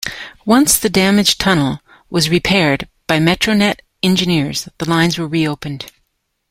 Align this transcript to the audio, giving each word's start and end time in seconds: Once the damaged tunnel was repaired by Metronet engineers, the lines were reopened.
Once 0.47 0.79
the 0.79 0.89
damaged 0.89 1.39
tunnel 1.39 1.79
was 2.09 2.27
repaired 2.31 2.89
by 3.05 3.19
Metronet 3.19 3.81
engineers, 4.01 4.67
the 4.79 4.89
lines 4.89 5.19
were 5.19 5.27
reopened. 5.27 5.91